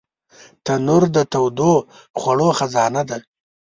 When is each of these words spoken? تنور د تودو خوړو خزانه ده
تنور 0.65 1.03
د 1.15 1.17
تودو 1.33 1.73
خوړو 2.19 2.49
خزانه 2.59 3.01
ده 3.09 3.17